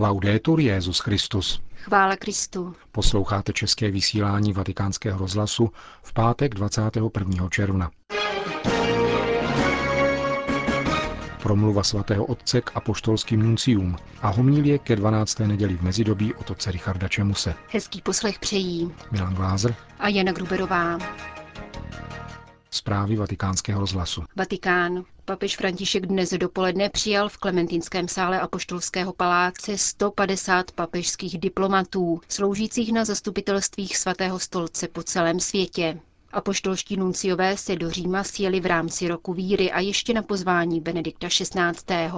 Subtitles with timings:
[0.00, 1.62] Laudetur Jezus Christus.
[1.76, 2.74] Chvála Kristu.
[2.92, 5.70] Posloucháte české vysílání Vatikánského rozhlasu
[6.02, 7.48] v pátek 21.
[7.48, 7.90] června.
[11.42, 15.38] Promluva svatého otce k apoštolským nuncium a homilie ke 12.
[15.38, 17.54] neděli v mezidobí od otce Richarda Čemuse.
[17.68, 20.98] Hezký poslech přejí Milan Glázer a Jana Gruberová.
[22.70, 24.22] Zprávy vatikánského rozhlasu.
[24.36, 25.04] Vatikán.
[25.24, 33.04] Papež František dnes dopoledne přijal v Klementinském sále Apoštolského paláce 150 papežských diplomatů, sloužících na
[33.04, 36.00] zastupitelstvích svatého stolce po celém světě.
[36.32, 41.28] Apoštolští nunciové se do Říma sjeli v rámci roku víry a ještě na pozvání Benedikta
[41.28, 42.10] XVI.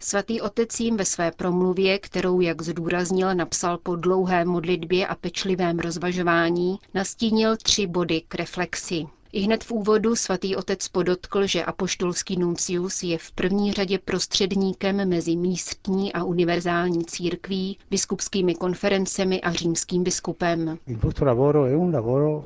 [0.00, 5.78] Svatý otec jim ve své promluvě, kterou, jak zdůraznil, napsal po dlouhé modlitbě a pečlivém
[5.78, 9.06] rozvažování, nastínil tři body k reflexi.
[9.32, 15.08] I hned v úvodu svatý otec podotkl, že apoštolský nuncius je v první řadě prostředníkem
[15.08, 20.78] mezi místní a univerzální církví, biskupskými konferencemi a římským biskupem.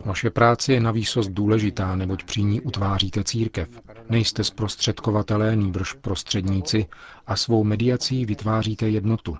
[0.04, 3.68] Vaše práce je na výsost důležitá, neboť při ní utváříte církev.
[4.10, 6.86] Nejste zprostředkovatelé, nýbrž prostředníci
[7.26, 9.36] a svou mediací vytváříte jednotu.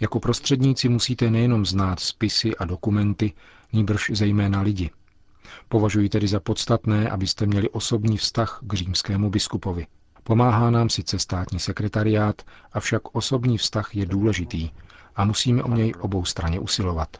[0.00, 3.32] Jako prostředníci musíte nejenom znát spisy a dokumenty,
[3.72, 4.90] nýbrž zejména lidi.
[5.68, 9.86] Považuji tedy za podstatné, abyste měli osobní vztah k římskému biskupovi.
[10.22, 14.70] Pomáhá nám sice státní sekretariát, avšak osobní vztah je důležitý
[15.16, 17.16] a musíme o něj obou straně usilovat.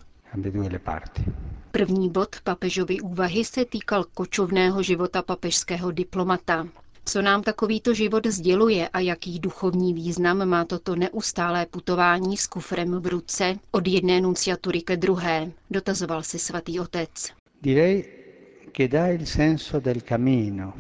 [1.71, 6.67] První bod papežovy úvahy se týkal kočovného života papežského diplomata.
[7.05, 13.01] Co nám takovýto život sděluje a jaký duchovní význam má toto neustálé putování s kufrem
[13.01, 17.11] v ruce od jedné nunciatury ke druhé, dotazoval si svatý otec.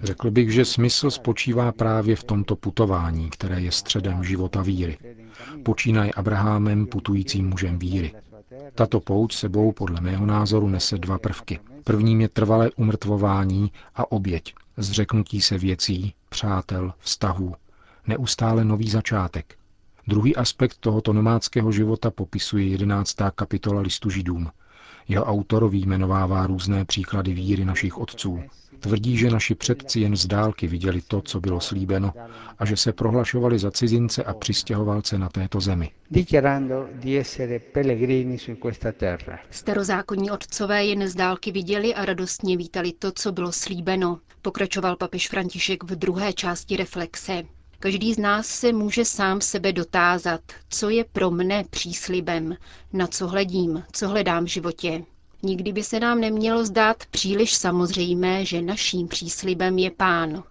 [0.03, 4.99] Řekl bych, že smysl spočívá právě v tomto putování, které je středem života víry.
[5.63, 8.13] Počínaj Abrahamem, putujícím mužem víry.
[8.75, 11.61] Tato pouť sebou podle mého názoru nese dva prvky.
[11.85, 17.55] Prvním je trvalé umrtvování a oběť, zřeknutí se věcí, přátel, vztahů,
[18.07, 19.55] neustále nový začátek.
[20.09, 24.49] Druhý aspekt tohoto nomádského života popisuje jedenáctá kapitola listu židům–
[25.09, 28.41] jeho autor výjmenovává různé příklady víry našich otců.
[28.81, 32.13] Tvrdí, že naši předci jen z dálky viděli to, co bylo slíbeno,
[32.59, 35.91] a že se prohlašovali za cizince a přistěhovalce na této zemi.
[39.51, 45.29] Starozákonní otcové jen z dálky viděli a radostně vítali to, co bylo slíbeno, pokračoval papež
[45.29, 47.43] František v druhé části reflexe.
[47.79, 52.57] Každý z nás se může sám sebe dotázat, co je pro mne příslibem,
[52.93, 55.03] na co hledím, co hledám v životě.
[55.43, 60.43] Nikdy by se nám nemělo zdát příliš samozřejmé, že naším příslibem je Pán.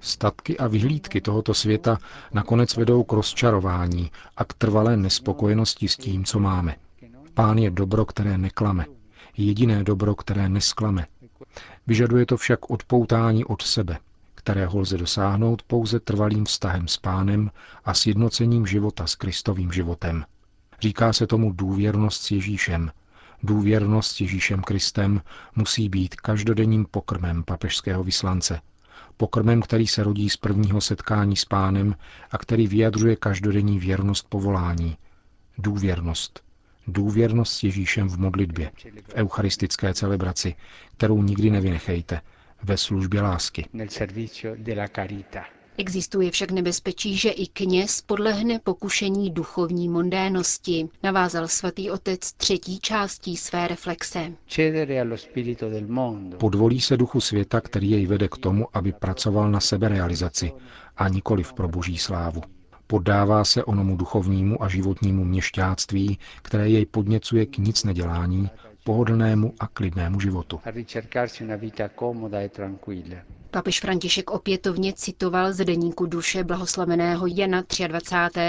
[0.00, 1.98] Statky a vyhlídky tohoto světa
[2.32, 6.76] nakonec vedou k rozčarování a k trvalé nespokojenosti s tím, co máme.
[7.34, 8.86] Pán je dobro, které neklame.
[9.36, 11.06] Jediné dobro, které nesklame.
[11.86, 13.98] Vyžaduje to však odpoutání od sebe,
[14.34, 17.50] kterého lze dosáhnout pouze trvalým vztahem s pánem
[17.84, 20.24] a sjednocením života s Kristovým životem.
[20.80, 22.90] Říká se tomu důvěrnost s Ježíšem.
[23.42, 25.22] Důvěrnost s Ježíšem Kristem
[25.56, 28.60] musí být každodenním pokrmem papežského vyslance.
[29.16, 31.94] Pokrmem, který se rodí z prvního setkání s pánem
[32.30, 34.96] a který vyjadřuje každodenní věrnost povolání.
[35.58, 36.47] Důvěrnost
[36.88, 38.70] důvěrnost s Ježíšem v modlitbě,
[39.08, 40.54] v eucharistické celebraci,
[40.96, 42.20] kterou nikdy nevynechejte,
[42.62, 43.64] ve službě lásky.
[45.80, 53.36] Existuje však nebezpečí, že i kněz podlehne pokušení duchovní mondénosti, navázal svatý otec třetí částí
[53.36, 54.32] své reflexe.
[56.38, 60.52] Podvolí se duchu světa, který jej vede k tomu, aby pracoval na seberealizaci
[60.96, 62.42] a nikoli pro boží slávu.
[62.90, 68.50] Poddává se onomu duchovnímu a životnímu měšťáctví, které jej podněcuje k nic nedělání,
[68.84, 70.60] pohodlnému a klidnému životu.
[70.66, 70.72] E
[73.50, 78.40] Papež František opětovně citoval z deníku duše blahoslaveného Jana 23.,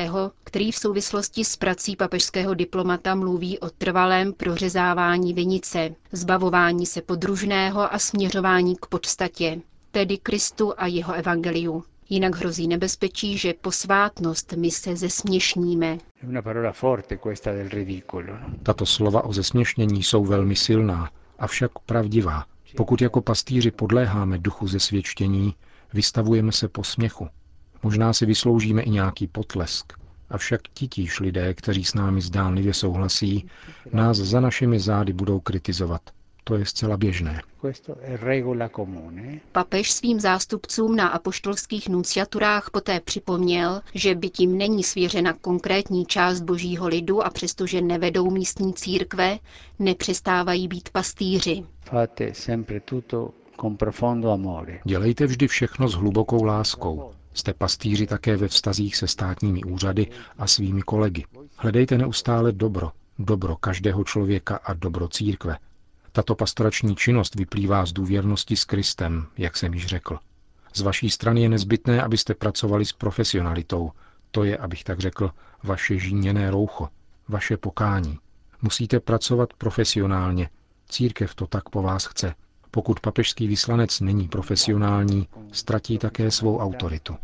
[0.44, 7.94] který v souvislosti s prací papežského diplomata mluví o trvalém prořezávání vinice, zbavování se podružného
[7.94, 9.62] a směřování k podstatě,
[9.92, 11.84] tedy Kristu a jeho evangeliu.
[12.10, 15.98] Jinak hrozí nebezpečí, že posvátnost my se zesměšníme.
[16.24, 16.42] No?
[18.64, 21.10] Tato slova o zesměšnění jsou velmi silná,
[21.40, 22.46] avšak pravdivá.
[22.78, 25.56] Pokud jako pastýři podléháme duchu zesvědčení,
[25.94, 27.28] vystavujeme se posměchu.
[27.84, 29.94] Možná si vysloužíme i nějaký potlesk,
[30.30, 33.50] avšak titíž lidé, kteří s námi zdánlivě souhlasí,
[33.94, 36.02] nás za našimi zády budou kritizovat.
[36.50, 37.42] To je zcela běžné.
[39.52, 46.42] Papež svým zástupcům na apoštolských nunciaturách poté připomněl, že by tím není svěřena konkrétní část
[46.42, 49.40] božího lidu a přestože nevedou místní církve,
[49.80, 51.64] nepřestávají být pastýři.
[54.86, 57.12] Dělejte vždy všechno s hlubokou láskou.
[57.34, 60.08] Jste pastýři také ve vztazích se státními úřady
[60.38, 61.26] a svými kolegy.
[61.58, 65.58] Hledejte neustále dobro, dobro každého člověka a dobro církve.
[66.12, 70.20] Tato pastorační činnost vyplývá z důvěrnosti s Kristem, jak jsem již řekl.
[70.74, 73.92] Z vaší strany je nezbytné, abyste pracovali s profesionalitou.
[74.32, 75.32] To je, abych tak řekl,
[75.64, 76.90] vaše žíněné roucho,
[77.28, 78.20] vaše pokání.
[78.62, 80.50] Musíte pracovat profesionálně.
[80.90, 82.36] Církev to tak po vás chce.
[82.72, 87.16] Pokud papežský vyslanec není profesionální, ztratí také svou autoritu.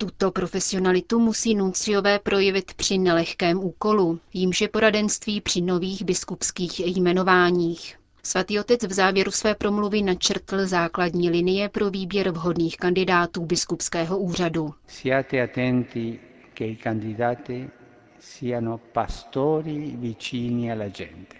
[0.00, 7.98] Tuto profesionalitu musí nunciové projevit při nelehkém úkolu, jímž je poradenství při nových biskupských jmenováních.
[8.22, 14.74] Svatý otec v závěru své promluvy načrtl základní linie pro výběr vhodných kandidátů biskupského úřadu.
[14.86, 16.18] Siate attenti
[16.54, 17.68] che i candidati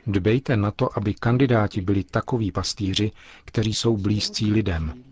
[0.06, 3.10] Dbejte na to, aby kandidáti byli takoví pastýři,
[3.44, 5.04] kteří jsou blízcí lidem.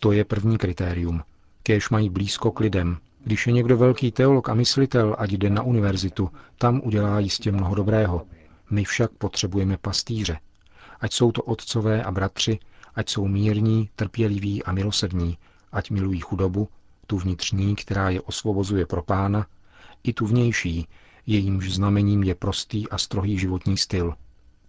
[0.00, 1.22] To je první kritérium.
[1.66, 2.98] Kéž mají blízko k lidem.
[3.24, 7.74] Když je někdo velký teolog a myslitel, ať jde na univerzitu, tam udělá jistě mnoho
[7.74, 8.26] dobrého.
[8.70, 10.38] My však potřebujeme pastýře.
[11.00, 12.58] Ať jsou to otcové a bratři,
[12.94, 15.38] ať jsou mírní, trpěliví a milosední,
[15.72, 16.68] ať milují chudobu,
[17.06, 19.46] tu vnitřní, která je osvobozuje pro pána,
[20.02, 20.86] i tu vnější,
[21.26, 24.14] jejímž znamením je prostý a strohý životní styl.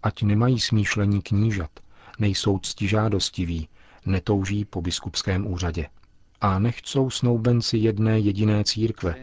[0.02, 1.70] Ať nemají smýšlení knížat,
[2.18, 3.68] nejsou ctižádostiví,
[4.06, 5.86] netouží po biskupském úřadě.
[6.40, 9.14] A nechcou snoubenci jedné jediné církve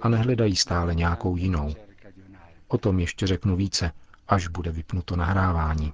[0.00, 1.74] a nehledají stále nějakou jinou.
[2.68, 3.92] O tom ještě řeknu více,
[4.28, 5.92] až bude vypnuto nahrávání.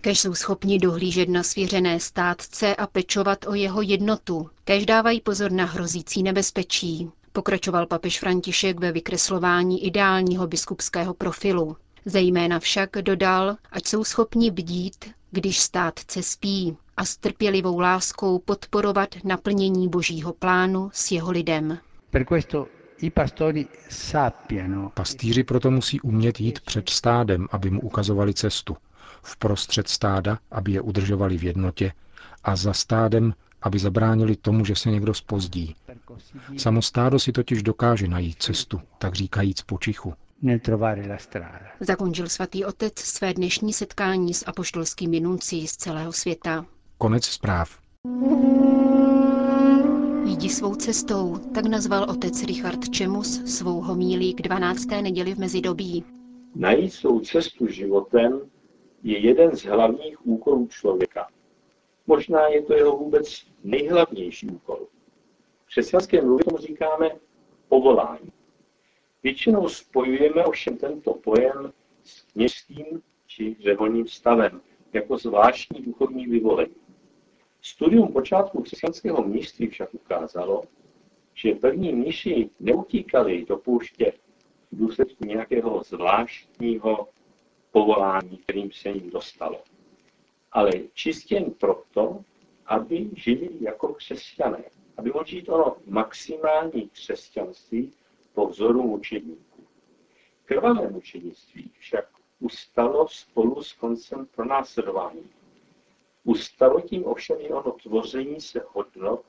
[0.00, 4.50] Kež jsou schopni dohlížet na svěřené státce a pečovat o jeho jednotu.
[4.64, 7.10] Kež dávají pozor na hrozící nebezpečí.
[7.32, 11.76] Pokračoval papež František ve vykreslování ideálního biskupského profilu.
[12.04, 19.08] Zejména však dodal, ať jsou schopni bdít, když státce spí a s trpělivou láskou podporovat
[19.24, 21.78] naplnění božího plánu s jeho lidem.
[24.94, 28.76] Pastýři proto musí umět jít před stádem, aby mu ukazovali cestu.
[29.22, 31.92] Vprostřed stáda, aby je udržovali v jednotě
[32.44, 35.76] a za stádem, aby zabránili tomu, že se někdo spozdí.
[36.56, 40.14] Samo stádo si totiž dokáže najít cestu, tak říkajíc počichu.
[41.80, 46.66] Zakončil svatý otec své dnešní setkání s apoštolskými nuncí z celého světa.
[47.02, 47.78] Konec zpráv.
[50.24, 54.86] Jdi svou cestou, tak nazval otec Richard Čemus svou homílí k 12.
[54.86, 56.04] neděli v mezidobí.
[56.54, 58.40] Najít svou cestu životem
[59.02, 61.28] je jeden z hlavních úkolů člověka.
[62.06, 64.86] Možná je to jeho vůbec nejhlavnější úkol.
[65.64, 67.10] V křesťanské mluvě tomu říkáme
[67.68, 68.32] povolání.
[69.22, 71.72] Většinou spojujeme ovšem tento pojem
[72.02, 74.60] s kněžským či řeholním stavem
[74.92, 76.81] jako zvláštní duchovní vyvolení.
[77.64, 80.62] Studium počátku křesťanského mnižství však ukázalo,
[81.34, 84.12] že první mniši neutíkali do pouště
[84.72, 87.08] v důsledku nějakého zvláštního
[87.70, 89.62] povolání, kterým se jim dostalo.
[90.52, 92.24] Ale čistě jen proto,
[92.66, 94.64] aby žili jako křesťané,
[94.96, 97.92] aby mohli žít ono maximální křesťanství
[98.34, 99.66] po vzoru mučedníků.
[100.44, 102.08] Krvavé mučednictví však
[102.40, 105.30] ustalo spolu s koncem pronásledování
[106.24, 109.24] Ustalo tím ovšem i ono tvoření se hodnot,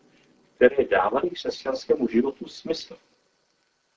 [0.56, 2.98] které dávaly křesťanskému životu smysl.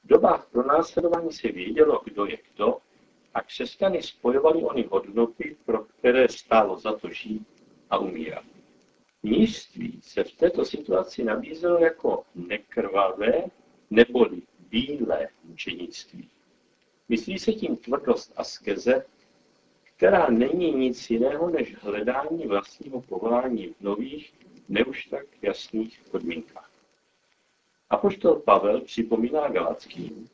[0.04, 2.78] V dobách pronásledování se vědělo, kdo je kdo,
[3.34, 7.46] a křesťany spojovali ony hodnoty, pro které stálo za to žít
[7.90, 8.44] a umírat.
[9.22, 13.44] Mnižství se v této situaci nabízelo jako nekrvavé
[13.90, 16.30] neboli bílé mučenictví.
[17.08, 19.04] Myslí se tím tvrdost askeze,
[19.96, 24.34] která není nic jiného než hledání vlastního povolání v nových,
[24.68, 26.70] ne už tak jasných podmínkách.
[27.90, 30.28] Apoštol Pavel připomíná Galackým,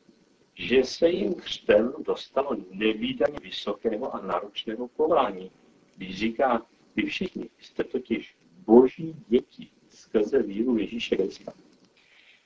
[0.55, 5.51] že se jim křtem dostalo nevýdaně vysokého a náročného povolání,
[5.97, 6.65] když říká,
[6.95, 11.53] vy všichni jste totiž boží děti skrze víru Ježíše Krista.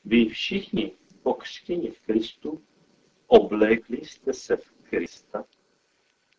[0.05, 0.91] Vy všichni
[1.23, 2.61] pokřtěni v Kristu
[3.27, 5.45] oblékli jste se v Krista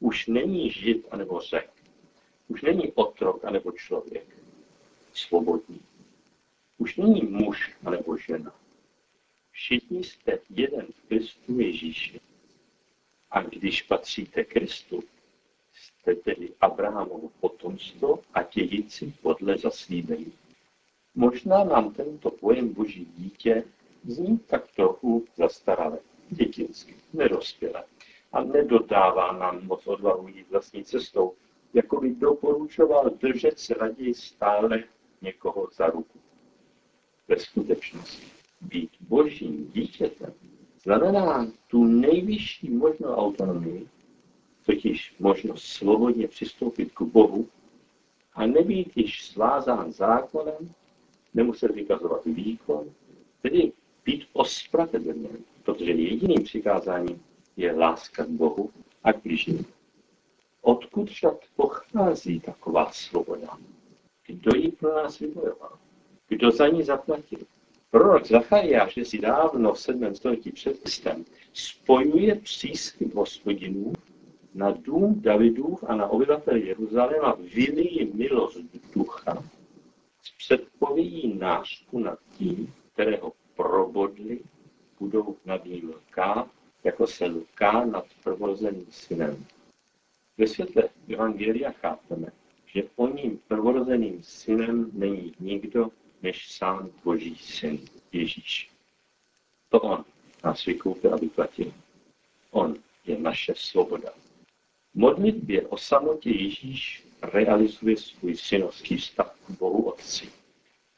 [0.01, 1.71] už není žid anebo řek.
[2.49, 4.37] Už není otrok anebo člověk.
[5.13, 5.81] Svobodný.
[6.79, 8.55] Už není muž anebo žena.
[9.51, 12.21] Všichni jste jeden v Kristu Ježíši.
[13.31, 15.03] A když patříte Kristu,
[15.73, 20.33] jste tedy Abrahamovo potomstvo a dědici podle zaslíbení.
[21.15, 23.65] Možná nám tento pojem boží dítě
[24.05, 25.99] zní tak trochu zastaralé,
[26.31, 27.85] dětinsky, nedospělé
[28.33, 31.35] a nedodává nám moc odvahu jít vlastní cestou,
[31.75, 34.85] jako by doporučoval držet se raději stále
[35.23, 36.19] někoho za ruku.
[37.29, 38.27] Ve skutečnosti
[38.61, 40.33] být božím dítětem
[40.83, 43.89] znamená tu nejvyšší možnou autonomii,
[44.67, 47.49] totiž možnost svobodně přistoupit k Bohu
[48.35, 50.73] a nebýt již svázán zákonem,
[51.35, 52.85] nemuset vykazovat výkon,
[53.43, 53.73] tedy
[54.05, 57.23] být ospravedlněn, protože jediným přikázáním
[57.59, 58.71] je láska k Bohu
[59.05, 59.67] a k bližním.
[60.61, 63.59] Odkud však pochází taková svoboda?
[64.27, 65.79] Kdo ji pro nás vybojoval?
[66.29, 67.39] Kdo za ní zaplatil?
[67.91, 70.15] Prorok Zachariáš, že si dávno v 7.
[70.15, 73.93] století před Kristem spojuje příslib hospodinů
[74.55, 78.59] na dům Davidův a na obyvatel Jeruzaléma vylí milost
[78.95, 79.45] ducha
[80.23, 84.41] s předpovědí nářku nad tím, kterého probodli,
[85.01, 86.49] budou nad ním lkát,
[86.85, 89.47] jako se lká nad prvozeným synem.
[90.39, 92.27] Ve světle Evangelia chápeme,
[92.67, 95.91] že o ním prvorozeným synem není nikdo
[96.23, 97.79] než sám Boží syn
[98.13, 98.71] Ježíš.
[99.69, 100.05] To on
[100.45, 101.73] nás vykoupil a vyplatil.
[102.51, 102.75] On
[103.07, 104.11] je naše svoboda.
[104.95, 110.29] V modlitbě o samotě Ježíš realizuje svůj synovský vztah k Bohu Otci.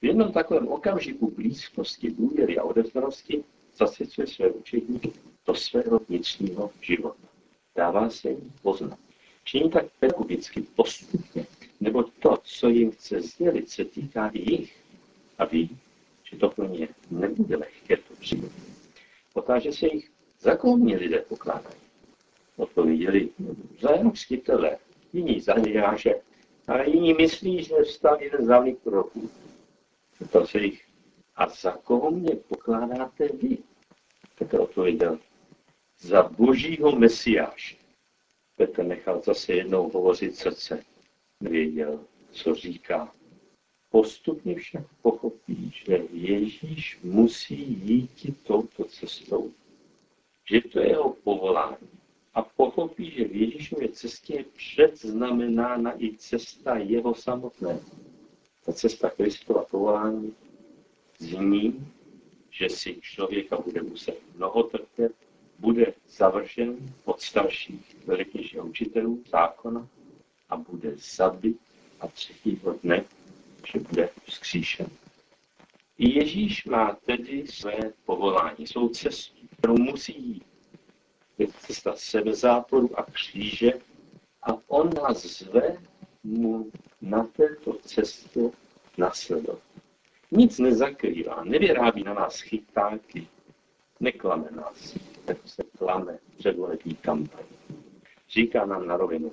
[0.00, 3.44] V jednom takovém okamžiku blízkosti, důvěry a odevzdanosti
[3.76, 5.12] zasvěcuje své učedníky
[5.50, 7.28] do svého vnitřního života.
[7.76, 8.98] Dává se jim poznat.
[9.44, 11.46] Činí tak pedagogicky postupně,
[11.80, 14.76] nebo to, co jim chce sdělit, se týká jich.
[15.38, 15.78] A ví,
[16.24, 18.52] že to pro ně nebude lehké to přijmout.
[19.34, 21.80] Otáže se jich, za koho mě lidé pokládají.
[22.56, 23.28] Odpověděli
[23.80, 24.12] za jenom
[25.12, 26.14] jiní za nejáže,
[26.68, 29.30] a jiní myslí, že vstal jeden z hlavních proroků.
[30.28, 30.84] Ptal se jich,
[31.36, 33.58] a za koho mě pokládáte vy?
[34.38, 35.18] Petr odpověděl,
[36.00, 37.76] za božího mesiáše.
[38.56, 40.84] Petr nechal zase jednou hovořit srdce.
[41.40, 42.00] Nevěděl,
[42.32, 43.12] co říká.
[43.90, 49.52] Postupně však pochopí, že Ježíš musí jít touto cestou.
[50.50, 51.88] Že to je jeho povolání.
[52.34, 57.80] A pochopí, že v Ježíšově cestě je předznamenána i cesta jeho samotné.
[58.64, 60.34] Ta cesta Kristova povolání
[61.18, 61.86] zní,
[62.50, 65.12] že si člověka bude muset mnoho trpět,
[65.60, 69.88] bude zavržen od starších veliknějších učitelů zákona
[70.48, 71.56] a bude zabit
[72.00, 73.04] a třetího dne,
[73.72, 74.86] že bude vzkříšen.
[75.98, 80.44] I Ježíš má tedy své povolání, svou cestu, kterou musí jít.
[81.38, 83.72] Je cesta sebezáporu a kříže
[84.42, 85.76] a on nás zve
[86.22, 88.40] mu na této cestě
[88.98, 89.62] nasledovat.
[90.30, 93.28] Nic nezakrývá, nevyrábí na nás chytáky,
[94.00, 94.96] neklame nás,
[95.30, 97.44] jako se klame předvolební kampaň.
[98.28, 99.32] Říká nám na rovinu,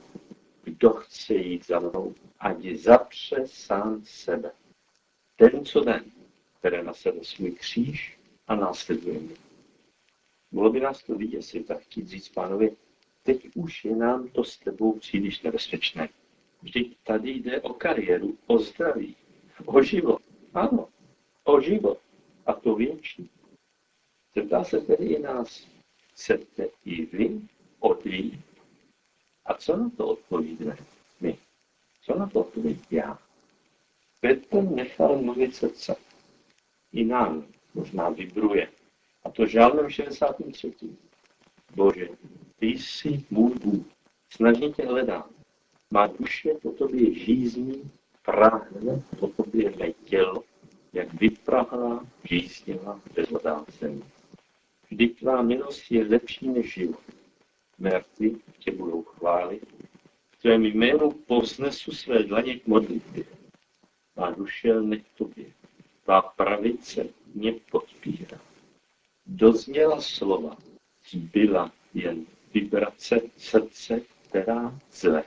[0.63, 4.51] kdo chce jít za mnou, ať zapře sám sebe.
[5.35, 6.05] Ten, co den,
[6.59, 9.35] které na sebe svůj kříž a následuje mě.
[10.51, 12.75] Bylo by nás to vyděsit a chtít říct pánovi,
[13.23, 16.09] teď už je nám to s tebou příliš nebezpečné.
[16.61, 19.15] Vždyť tady jde o kariéru, o zdraví,
[19.65, 20.21] o život.
[20.53, 20.89] Ano,
[21.43, 21.99] o život.
[22.45, 23.29] A to větší.
[24.35, 25.67] Zeptá se tedy i nás,
[26.17, 27.41] chcete i vy
[27.79, 28.45] odjít?
[29.45, 30.77] A co na to odpovídáme
[31.21, 31.37] my?
[32.01, 33.19] Co na to odpoví já?
[34.19, 35.95] Petr nechal mluvit srdce.
[36.93, 38.67] I nám možná vybruje.
[39.23, 40.73] A to žálem 63.
[41.75, 42.07] Bože,
[42.59, 43.85] ty jsi můj Bůh.
[44.29, 45.29] Snažně tě hledám.
[45.91, 47.91] Má duše po tobě žízní,
[48.25, 50.43] práhne po tobě mé tělo,
[50.93, 54.16] jak vyprahlá, žízněla, bezvodá země.
[54.91, 57.03] Vždyť tvá milost je lepší než život.
[57.77, 59.63] Mrtví tě budou chválit.
[60.31, 63.23] V tvém jménu povznesu své dlaně k modlitbě.
[64.15, 65.45] Má duše nech tobě.
[66.03, 68.39] Tvá pravice mě podpírá.
[69.25, 70.57] Dozněla slova,
[71.09, 75.23] zbyla jen vibrace srdce, která zve.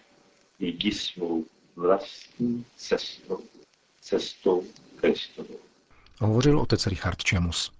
[0.59, 1.45] Jdi svou
[1.76, 3.40] vlastní cestou,
[4.00, 4.64] cestou
[4.97, 5.59] Kristovou.
[6.21, 7.79] Hovořil otec Richard Čemus.